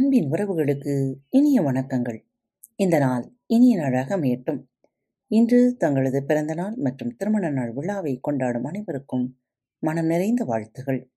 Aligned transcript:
அன்பின் 0.00 0.30
உறவுகளுக்கு 0.30 1.14
இனிய 1.28 1.62
வணக்கங்கள். 1.62 2.18
இந்த 2.76 2.98
நாள் 2.98 3.32
இனிய 3.46 3.76
நாளாக 3.76 4.16
அமையட்டும். 4.16 4.64
இன்று 5.26 5.76
தங்களது 5.76 6.24
பிறந்த 6.24 6.54
நாள் 6.54 6.74
மற்றும் 6.76 7.16
திருமண 7.16 7.50
நாள் 7.50 7.72
விழாவை 7.72 8.18
கொண்டாடும் 8.20 8.64
அனைவருக்கும் 8.64 9.40
மனம் 9.78 10.06
நிறைந்த 10.06 10.44
வாழ்த்துகள். 10.44 11.10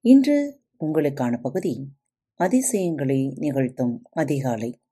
இன்று 0.00 0.60
உங்களுக்கான 0.80 1.40
பகுதி 1.40 1.92
அதிசயங்களை 2.34 3.34
நிகழ்த்தும் 3.36 4.02
அதிகாலை. 4.10 4.82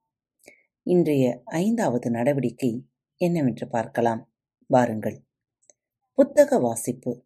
இன்றைய 0.82 1.43
ஐந்தாவது 1.45 2.11
நடவடிக்கை 2.11 2.86
என்னவென்று 3.16 3.68
பார்க்கலாம். 3.68 4.32
வாருங்கள் 4.66 5.25
புத்தக 6.14 6.59
வாசிப்பு. 6.59 7.25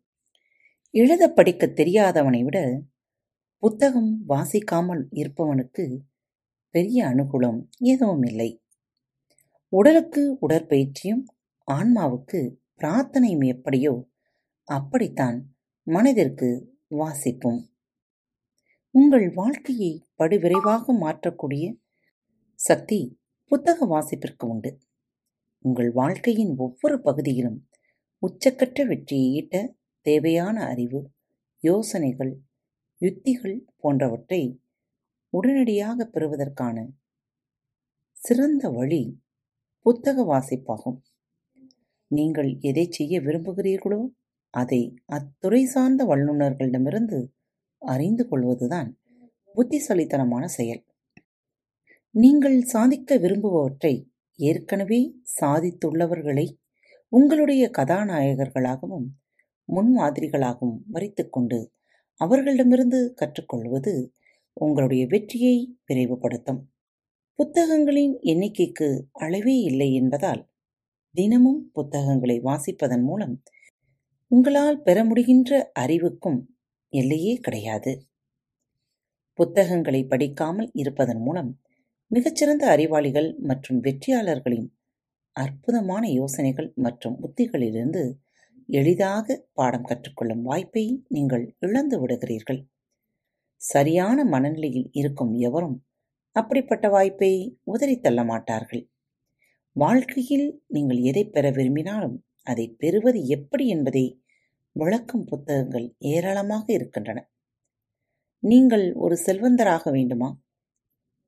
எழுத 0.90 1.32
படிக்க 1.32 1.66
தெரியாதவனை 1.66 2.42
விட 2.42 2.82
புத்தகம் 3.62 4.24
வாசிக்காமல் 4.28 5.02
இருப்பவனுக்கு 5.12 5.98
பெரிய 6.70 7.06
அனுகூலம் 7.06 7.60
எதுவும் 7.78 8.22
இல்லை. 8.22 8.62
உடலுக்கு 9.68 10.38
உடற்பயிற்சியும் 10.40 11.22
ஆன்மாவுக்கு 11.68 12.40
பிரார்த்தனையும் 12.78 13.46
எப்படியோ 13.46 14.08
அப்படித்தான் 14.68 15.38
மனதிற்கு 15.82 16.76
வாசிப்பும். 16.90 17.60
உங்கள் 18.90 19.32
வாழ்க்கையை 19.34 19.92
படுவிரைவாக 20.18 20.84
மாற்றக்கூடிய 21.00 21.64
சக்தி 22.54 23.18
புத்தக 23.46 23.86
வாசிப்பிற்கு 23.86 24.46
உண்டு. 24.46 24.80
உங்கள் 25.58 25.92
வாழ்க்கையின் 25.92 26.56
ஒவ்வொரு 26.56 27.00
பகுதியிலும் 27.00 27.68
உச்சக்கட்ட 28.22 28.86
வெற்றியை 28.86 29.32
ஈட்ட 29.32 29.76
தேவையான 30.06 30.66
அறிவு 30.66 31.10
யோசனைகள் 31.60 32.42
யுத்திகள் 33.02 33.56
போன்றவற்றை 33.76 34.42
உடனடியாக 35.32 36.04
பெறுவதற்கான 36.04 36.76
சிறந்த 38.16 38.64
வழி 38.70 39.02
புத்தக 39.86 40.24
வாசிப்பாகும். 40.24 40.98
நீங்கள் 42.10 42.50
எதை 42.60 42.84
செய்ய 42.90 43.14
விரும்புகிறீர்களோ 43.20 44.00
அதை 44.54 44.80
அத்துறை 45.06 45.62
சார்ந்த 45.64 46.02
வல்லுநர்களிடமிருந்து 46.04 47.20
அறிந்து 47.82 48.24
கொள்வதுதான் 48.28 48.90
புத்திசாலித்தனமான 49.54 50.44
செயல். 50.48 50.82
நீங்கள் 52.14 52.58
சாதிக்க 52.64 53.16
விரும்புபவற்றை 53.16 53.94
ஏற்கனவே 54.38 55.00
சாதித்துள்ளவர்களை 55.40 56.46
உங்களுடைய 57.12 57.62
கதாநாயகர்களாகவும் 57.78 59.06
முன்மாதிரிகளாகவும் 59.68 60.80
வரித்துக்கொண்டு 60.92 61.58
அவர்களிடமிருந்து 62.20 63.00
கற்றுக்கொள்வது 63.14 63.94
உங்களுடைய 64.56 65.06
வெற்றியை 65.06 65.56
விரைவுபடுத்தும். 65.86 66.60
புத்தகங்களின் 67.38 68.14
எண்ணிக்கைக்கு 68.22 68.88
அளவே 69.12 69.56
இல்லை 69.60 69.94
என்பதால் 69.94 70.42
தினமும் 71.14 71.70
புத்தகங்களை 71.72 72.40
வாசிப்பதன் 72.40 73.02
மூலம் 73.02 73.34
உங்களால் 74.30 74.82
பெற 74.82 75.04
முடிகின்ற 75.04 75.70
அறிவுக்கும் 75.72 76.38
எல்லையே 76.92 77.34
கிடையாது. 77.36 77.92
புத்தகங்களை 79.38 80.04
படிக்காமல் 80.04 80.70
இருப்பதன் 80.72 81.20
மூலம் 81.20 81.50
மிகச்சிறந்த 82.10 82.64
அறிவாளிகள் 82.66 83.28
மற்றும் 83.40 83.80
வெற்றியாளர்களின் 83.80 84.68
அற்புதமான 85.36 86.04
யோசனைகள் 86.10 86.72
மற்றும் 86.76 87.16
உத்திகளிலிருந்து 87.22 88.02
எளிதாக 88.72 89.26
பாடம் 89.52 89.84
கற்றுக்கொள்ளும் 89.84 90.42
வாய்ப்பை 90.42 90.84
நீங்கள் 91.08 91.44
இழந்து 91.58 91.96
விடுகிறீர்கள். 92.00 92.60
சரியான 93.60 94.24
மனநிலையில் 94.24 94.88
இருக்கும் 94.92 95.32
எவரும் 95.38 95.76
அப்படிப்பட்ட 96.36 96.86
வாய்ப்பை 96.88 97.32
உதறி 97.64 97.96
தள்ள 97.98 98.20
மாட்டார்கள். 98.24 98.82
வாழ்க்கையில் 99.76 100.46
நீங்கள் 100.66 101.00
எதை 101.00 101.24
பெற 101.24 101.46
விரும்பினாலும் 101.50 102.16
அதை 102.42 102.66
பெறுவது 102.78 103.20
எப்படி 103.26 103.66
என்பதை 103.68 104.04
விளக்கும் 104.76 105.24
புத்தகங்கள் 105.24 105.86
ஏராளமாக 105.98 106.66
இருக்கின்றன. 106.72 107.18
நீங்கள் 108.42 108.86
ஒரு 108.94 109.16
செல்வந்தராக 109.26 109.90
வேண்டுமா? 109.90 110.30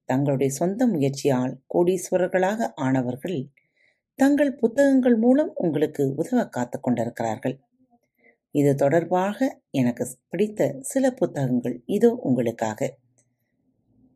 தங்களுடைய 0.09 0.51
சொந்த 0.53 0.87
முயற்சியால் 0.87 1.53
கோடீஸ்வரர்களாக 1.75 2.69
ஆனவர்கள் 2.77 3.39
தங்கள் 4.19 4.55
புத்தகங்கள் 4.55 5.17
மூலம் 5.17 5.53
உங்களுக்கு 5.55 6.15
உதவ 6.15 6.49
காத்து 6.49 6.81
கொண்டிருக்கிறார்கள். 6.81 7.61
இது 8.51 8.75
தொடர்பாக 8.75 9.61
எனக்கு 9.71 10.09
பிடித்த 10.29 10.77
சில 10.81 11.11
புத்தகங்கள் 11.11 11.83
இதோ 11.87 12.11
உங்களுக்காக. 12.23 12.99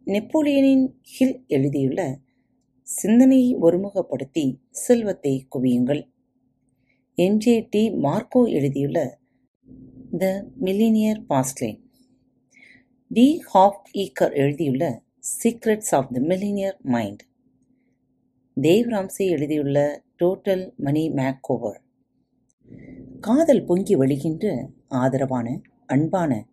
நெப்போலியனின் 0.06 0.86
ஹில் 1.02 1.44
எழுதியுள்ள 1.46 2.18
சிந்தனையை 2.82 3.56
ஒருமுகப்படுத்தி 3.56 4.60
செல்வத்தை 4.70 5.46
குவியுங்கள். 5.56 6.02
NJ 7.18 7.66
D. 7.70 7.90
மார்க்கோ 7.90 8.50
எழுதியுள்ள 8.50 9.18
the 10.18 10.48
millionaire 10.60 11.20
fastlane 11.28 11.80
T. 13.10 13.40
Harv 13.52 13.82
Eker 13.94 14.34
எழுதியுள்ள 14.34 15.02
secrets 15.42 15.94
of 15.94 16.12
the 16.12 16.20
millionaire 16.20 16.78
mind. 16.80 17.27
Dave 18.60 18.86
Ramsey 18.88 19.24
எழுதியுள்ள 19.30 20.02
டோட்டல் 20.18 20.76
மணி 20.76 21.10
மேக்கோவர் 21.10 21.80
காதல் 23.20 23.64
பொங்கி 23.64 23.96
வழிகின்ற 23.96 24.68
ஆதரவான 24.88 25.60
அன்பான 25.86 26.46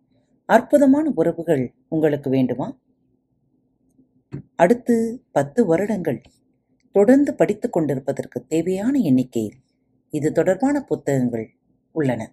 அற்புதமான 0.44 1.12
உறவுகள் 1.14 1.74
உங்களுக்கு 1.88 2.30
வேண்டுமா? 2.30 2.78
அடுத்து 4.56 5.24
பத்து 5.32 5.66
வருடங்கள் 5.66 6.20
தொடர்ந்து 6.92 7.34
படித்துக் 7.34 7.72
கொண்டிருப்பதற்கு 7.72 8.46
தேவையான 8.46 8.98
எண்ணிக்கையில் 8.98 9.58
இது 10.08 10.32
தொடர்பான 10.32 10.80
புத்தகங்கள் 10.80 11.46
உள்ளன. 11.92 12.32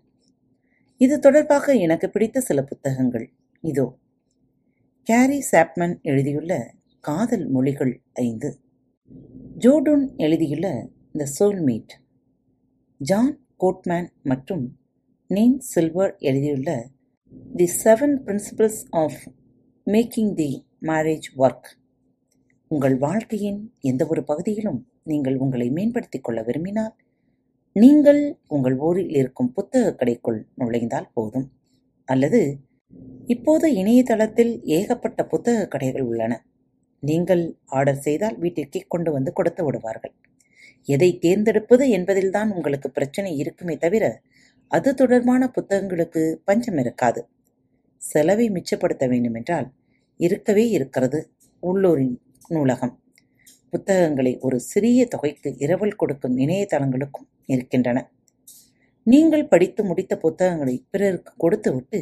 இது 0.97 1.19
தொடர்பாக 1.19 1.73
எனக்கு 1.73 2.09
பிடித்த 2.09 2.39
சில 2.39 2.63
புத்தகங்கள். 2.63 3.29
இதோ 3.61 3.97
கேரி 5.03 5.43
சாப்மன் 5.51 6.01
எழுதியுள்ள 6.01 6.73
காதல் 6.99 7.47
மொழிகள் 7.47 8.01
ஐந்து. 8.13 8.61
ஜோடூன் 9.57 10.15
எழுதியுள்ள 10.17 10.87
த 11.13 11.25
சோல்மீட் 11.39 11.91
ஜான் 12.97 13.39
கோட்மேன் 13.59 14.07
மற்றும் 14.23 14.63
நீன் 15.29 15.57
சில்வர் 15.57 16.15
எழுதியுள்ள 16.17 16.89
the 17.55 17.69
seven 17.83 18.15
principles 18.25 18.81
of 18.89 19.19
making 19.87 20.33
the 20.33 20.65
marriage 20.81 21.27
work 21.37 21.69
உங்கள் 22.67 22.97
வாழ்க்கையின் 22.97 23.73
எந்த 23.79 24.05
ஒரு 24.05 24.23
பகுதியிலும் 24.23 24.87
நீங்கள் 25.03 25.37
உங்களை 25.37 25.69
மேம்படுத்திக் 25.69 26.23
கொள்ள 26.23 26.41
விரும்பினால் 26.43 26.93
நீங்கள் 27.75 28.37
உங்கள் 28.47 28.77
ஊரில் 28.77 29.09
இருக்கும் 29.09 29.51
புத்தக 29.51 29.95
கடைக்குள் 29.99 30.43
நுழைந்தால் 30.55 31.11
போதும். 31.13 31.51
அல்லது 32.05 32.59
இப்போது 33.25 33.73
இணையதளத்தில் 33.73 34.61
ஏகப்பட்ட 34.63 35.25
புத்தக 35.25 35.67
கடைகள் 35.67 36.01
உள்ளன. 36.01 36.45
நீங்கள் 37.03 37.43
ஆர்டர் 37.77 38.03
செய்தால் 38.07 38.37
வீட்டிற்கே 38.43 38.81
கொண்டு 38.87 39.09
வந்து 39.11 39.31
கொடுத்து 39.33 39.61
விடுவார்கள். 39.65 40.13
எதை 40.87 41.09
தேர்ந்தெடுப்பது 41.23 41.83
என்பதில்தான் 41.89 42.49
உங்களுக்கு 42.51 42.89
பிரச்சனை 42.89 43.31
இருக்குமே 43.41 43.75
தவிர 43.77 44.05
அது 44.71 44.89
தொடர்பான 44.93 45.43
புத்தகங்களுக்கு 45.55 46.21
பஞ்சம் 46.45 46.79
இருக்காது. 46.83 47.21
செலவை 48.01 48.47
மிச்சப்படுத்த 48.49 49.03
வேண்டுமென்றால் 49.07 49.67
இருக்கவே 50.19 50.65
இருக்கிறது 50.69 51.19
உள்ளூரின் 51.63 52.15
நூலகம். 52.49 52.93
புத்தகங்களை 53.73 54.33
ஒரு 54.45 54.57
சிறிய 54.71 55.05
தொகைக்கு 55.05 55.49
இரவல் 55.65 55.95
கொடுக்கும் 55.95 56.35
இணையதளங்களுக்கும் 56.37 57.27
இருக்கின்றன. 57.45 57.99
நீங்கள் 59.07 59.45
படித்து 59.47 59.81
முடித்த 59.83 60.13
புத்தகங்களை 60.17 60.75
பிறருக்கு 60.91 61.31
கொடுத்துவிட்டு 61.37 61.99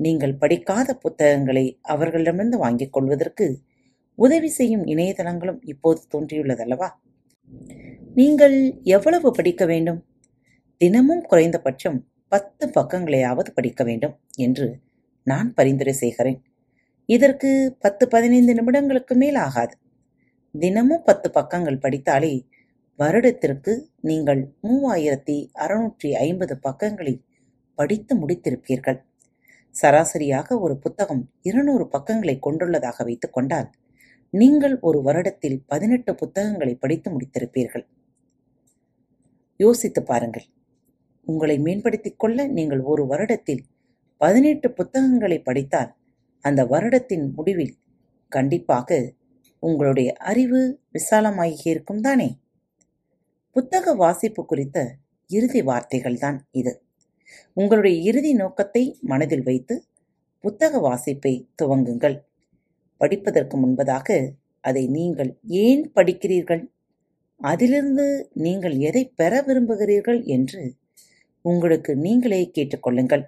நீங்கள் 0.00 0.38
படிக்காத 0.38 0.88
புத்தகங்களை 0.94 1.64
அவர்களிடமிருந்து 1.92 2.58
வாங்கிக் 2.58 2.94
கொள்வதற்கு 2.94 3.46
உதவி 4.18 4.48
செய்யும் 4.48 4.84
இணையதளங்களும் 4.84 5.60
இப்போது 5.64 6.00
தோன்றியுள்ளதல்லவா? 6.12 6.88
நீங்கள் 8.14 8.56
எவ்வளவு 8.82 9.30
படிக்க 9.30 9.64
வேண்டும்? 9.66 10.00
தினமும் 10.80 11.22
குறைந்தபட்சம் 11.22 11.98
பத்து 12.28 12.64
பக்கங்களையாவது 12.68 13.50
படிக்க 13.54 13.84
வேண்டும் 13.84 14.14
என்று 14.36 14.66
நான் 15.26 15.54
பரிந்துரை 15.54 15.92
செய்கிறேன் 15.92 16.38
இதற்கு 17.08 17.50
பத்து 17.78 18.04
பதினைந்து 18.08 18.52
நிமிடங்களுக்கு 18.54 19.14
மேல் 19.14 19.34
ஆகாது. 19.34 19.74
தினமும் 20.54 21.02
பத்து 21.02 21.28
பக்கங்கள் 21.30 21.78
படித்தாலே 21.78 22.34
வருடத்திற்கு 22.98 23.72
நீங்கள் 24.00 24.42
மூவாயிரத்தி 24.62 25.36
அறுநூற்றி 25.54 26.10
ஐம்பது 26.26 26.54
பக்கங்களை 26.58 27.14
படித்து 27.78 28.12
முடித்திருப்பீர்கள். 28.16 28.98
சராசரியாக 29.74 30.58
ஒரு 30.58 30.74
புத்தகம் 30.78 31.22
இருநூறு 31.42 31.88
பக்கங்களை 31.88 32.38
கொண்டுள்ளதாக 32.46 33.04
வைத்துக் 33.04 33.32
கொண்டால் 33.32 33.68
நீங்கள் 34.34 34.80
ஒரு 34.80 35.00
வருடத்தில் 35.04 35.62
பதினெட்டு 35.66 36.14
புத்தகங்களை 36.14 36.74
படித்து 36.74 37.10
முடித்திருப்பீர்கள். 37.10 37.86
யோசித்து 39.56 40.02
பாருங்கள். 40.02 40.44
உங்களை 41.24 41.58
மேம்படுத்திக் 41.58 42.18
கொள்ள 42.18 42.46
நீங்கள் 42.46 42.80
ஒரு 42.80 43.04
வருடத்தில் 43.04 43.58
பதினெட்டு 44.16 44.72
புத்தகங்களை 44.72 45.38
படித்தால் 45.38 45.94
அந்த 46.40 46.64
வருடத்தின் 46.64 47.32
முடிவில் 47.34 47.76
கண்டிப்பாக 48.28 49.12
உங்களுடைய 49.58 50.12
அறிவு 50.12 50.80
விசாலமாகி 50.90 51.70
இருக்கும் 51.70 52.00
தானே? 52.00 52.38
புத்தக 53.50 53.94
வாசிப்பு 53.94 54.46
குறித்த 54.46 54.96
இறுதி 55.26 55.62
வார்த்தைகள்தான் 55.62 56.38
இது. 56.50 56.82
உங்களுடைய 57.52 57.98
இறுதி 58.00 58.34
நோக்கத்தை 58.34 58.98
மனதில் 59.00 59.42
வைத்து 59.42 59.84
புத்தக 60.40 60.78
வாசிப்பை 60.78 61.48
துவங்குங்கள். 61.62 62.20
படிப்பதற்கு 63.00 63.56
முன்பதாக 63.58 64.08
அதை 64.60 64.84
நீங்கள் 64.88 65.30
ஏன் 65.64 65.84
படிக்கிறீர்கள்? 65.94 66.62
அதிலிருந்து 67.40 68.06
நீங்கள் 68.32 68.76
எதை 68.78 69.02
பெற 69.16 69.42
விரும்புகிறீர்கள் 69.46 70.20
என்று 70.26 70.62
உங்களுக்கு 71.44 71.92
நீங்களே 71.96 72.42
கேட்டுக்கொள்ளுங்கள். 72.56 73.24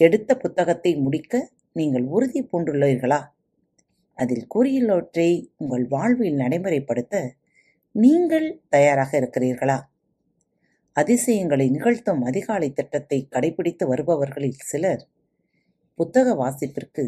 எடுத்த 0.00 0.30
புத்தகத்தை 0.36 0.92
முடிக்க 0.96 1.34
நீங்கள் 1.72 2.06
உறுதி 2.06 2.40
பூண்டுள்ளீர்களா? 2.42 3.20
அதில் 4.18 4.46
கூறியுள்ளவற்றை 4.54 5.28
உங்கள் 5.56 5.84
வாழ்வில் 5.88 6.40
நடைமுறைப்படுத்த 6.40 7.16
நீங்கள் 7.94 8.48
தயாராக 8.68 9.10
இருக்கிறீர்களா? 9.20 9.78
அதிசயங்களை 10.96 11.66
நிகழ்த்தும் 11.70 12.22
அதிகாலை 12.22 12.68
திட்டத்தை 12.72 13.18
கடைபிடித்து 13.30 13.84
வருபவர்களில் 13.86 14.62
சிலர் 14.62 15.02
புத்தக 15.98 16.28
வாசிப்பிற்கு 16.34 17.04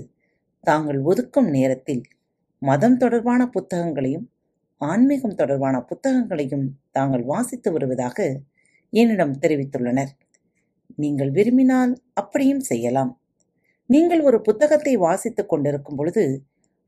தாங்கள் 0.65 1.01
ஒதுக்கும் 1.01 1.51
நேரத்தில் 1.51 2.03
மதம் 2.63 2.97
தொடர்பான 2.97 3.41
புத்தகங்களையும் 3.47 4.27
ஆன்மீகம் 4.81 5.35
தொடர்பான 5.35 5.77
புத்தகங்களையும் 5.81 6.67
தாங்கள் 6.91 7.25
வாசித்து 7.25 7.73
வருவதாக 7.73 8.19
என்னிடம் 8.93 9.35
தெரிவித்துள்ளனர். 9.39 10.13
நீங்கள் 10.95 11.31
விரும்பினால் 11.31 11.93
அப்படியும் 12.15 12.61
செய்யலாம். 12.61 13.21
நீங்கள் 13.87 14.21
ஒரு 14.21 14.41
புத்தகத்தை 14.41 14.97
வாசித்துக் 14.97 15.49
கொண்டிருக்கும் 15.49 15.97
பொழுது 15.97 16.25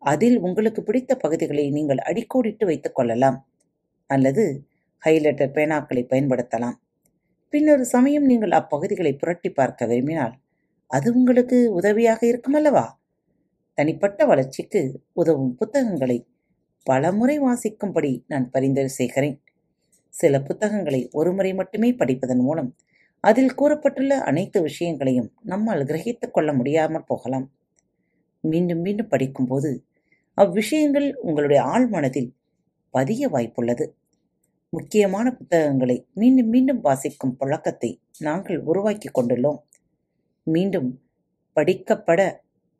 அதில் 0.02 0.38
உங்களுக்கு 0.38 0.82
பிடித்த 0.82 1.14
பகுதிகளை 1.14 1.70
நீங்கள் 1.70 2.05
அடிக்கோடிட்டு 2.08 2.64
வைத்துக் 2.64 2.94
கொள்ளலாம் 2.94 3.38
அல்லது 4.06 4.44
ஹைலைட்டர் 5.02 5.55
பேனாக்களை 5.56 6.02
பயன்படுத்தலாம். 6.12 6.78
பின்னொரு 7.52 7.84
சமயம் 7.84 8.22
நீங்கள் 8.22 8.50
அப்பகுதிகளை 8.50 9.12
புரட்டி 9.12 9.50
பார்க்க 9.50 9.87
விரும்பினால் 9.87 10.34
அது 10.90 11.08
உங்களுக்கு 11.14 11.58
உதவியாக 11.78 12.20
இருக்கும் 12.26 12.55
அல்லவா? 12.55 12.84
தனிப்பட்ட 13.78 14.26
வளர்ச்சிக்கு 14.26 14.81
உதவும் 15.12 15.55
புத்தகங்களை 15.55 16.19
பலமுறை 16.87 17.40
வாசிக்கும்படி 17.40 18.22
நான் 18.26 18.50
பரிந்துரை 18.50 18.88
செய்கிறேன். 18.88 19.37
சில 20.14 20.43
புத்தகங்களை 20.43 21.08
ஒருமுறை 21.12 21.55
மட்டுமே 21.55 21.93
படிப்பதன் 21.93 22.43
மூலம் 22.43 22.70
அதில் 23.25 23.55
கூறப்பட்டுள்ள 23.55 24.12
அனைத்து 24.20 24.58
விஷயங்களையும் 24.62 25.31
நம்மால் 25.43 25.82
கிரகித்துக் 25.82 26.31
கொள்ள 26.31 26.50
முடியாமல் 26.52 27.05
போகலாம். 27.05 27.46
மீண்டும் 28.44 28.81
மீண்டும் 28.81 29.08
படிக்கும்போது 29.08 29.70
அவ்விஷயங்கள் 30.34 31.08
உங்களுடைய 31.14 31.61
ஆழ்மனதில் 31.62 32.31
பதிய 32.94 33.28
வாய்ப்புள்ளது. 33.28 33.87
முக்கியமான 34.72 35.26
புத்தகங்களை 35.34 35.96
மீண்டும் 36.14 36.49
மீண்டும் 36.49 36.81
வாசிக்கும் 36.81 37.37
பழக்கத்தை 37.37 37.90
நாங்கள் 38.19 38.58
உருவாக்கி 38.61 39.08
கொண்டுள்ளோம். 39.08 39.61
மீண்டும் 40.46 40.88
படிக்கப்பட 41.56 42.20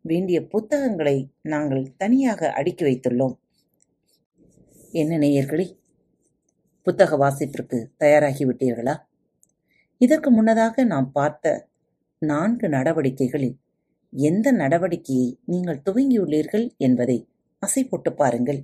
வேண்டிய 0.05 0.39
புத்தகங்களை 0.47 1.17
நாங்கள் 1.43 1.85
தனியாக 1.97 2.51
அடுக்கி 2.53 2.85
வைத்துள்ளோம். 2.85 3.35
என்ன 4.93 5.19
நேயர்களே 5.19 5.67
புத்தக 6.87 7.17
வாசிப்பிற்கு 7.17 7.79
தயாராகிவிட்டீர்களா 7.99 8.95
இதற்கு 10.01 10.31
முன்னதாக 10.31 10.85
நாம் 10.85 11.11
பார்த்த 11.13 11.53
நான்கு 12.23 12.69
நடவடிக்கைகளில் 12.69 13.57
எந்த 14.13 14.53
நடவடிக்கையை 14.53 15.29
நீங்கள் 15.45 15.83
துவங்கியுள்ளீர்கள் 15.85 16.67
என்பதை 16.77 17.19
அசை 17.63 17.83
போட்டு 17.89 18.11
பாருங்கள். 18.13 18.61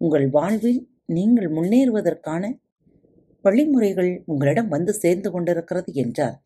உங்கள் 0.00 0.26
வாழ்வில் 0.30 0.80
நீங்கள் 1.06 1.48
முன்னேறுவதற்கான 1.48 2.44
வழிமுறைகள் 3.44 4.22
உங்களிடம் 4.26 4.68
வந்து 4.68 4.92
சேர்ந்து 4.92 5.28
கொண்டிருக்கிறது 5.30 5.92
என்றால் 5.92 6.36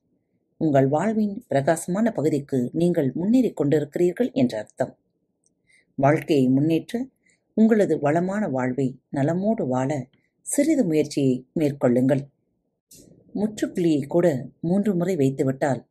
உங்கள் 0.59 0.89
வாழ்வின் 0.89 1.45
பிரகாசமான 1.49 2.13
பகுதிக்கு 2.13 2.71
நீங்கள் 2.73 3.13
முன்னேறிக் 3.15 3.61
கொண்டிருக்கிறீர்கள் 3.61 4.33
என்ற 4.33 4.59
அர்த்தம். 4.59 4.97
வாழ்க்கையை 5.95 6.49
முன்னேற்ற 6.49 7.07
உங்களது 7.55 8.01
வளமான 8.01 8.49
வாழ்வை 8.49 9.01
நலமோடு 9.13 9.67
வாழ 9.67 10.07
சிறிது 10.43 10.85
முயற்சியை 10.85 11.47
மேற்கொள்ளுங்கள். 11.55 12.29
முற்றுப்புள்ளியை 13.35 14.07
கூட 14.07 14.49
மூன்று 14.61 14.97
முறை 14.97 15.17
வைத்துவிட்டால் 15.17 15.87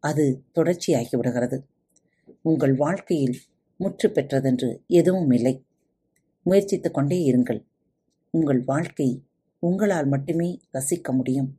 அது 0.00 0.44
தொடர்ச்சியாகி 0.54 1.16
விடுகிறது. 1.16 1.66
உங்கள் 2.42 2.74
வாழ்க்கையில் 2.74 3.40
முற்று 3.76 4.08
பெற்றதென்று 4.08 4.86
எதுவும் 4.86 5.30
இல்லை. 5.30 5.64
முயற்சித்துக் 6.44 6.94
கொண்டே 6.94 7.32
இருங்கள். 7.32 7.64
உங்கள் 8.30 8.62
வாழ்க்கை 8.64 9.22
உங்களால் 9.58 10.06
மட்டுமே 10.06 10.60
ரசிக்க 10.72 11.12
முடியும். 11.12 11.58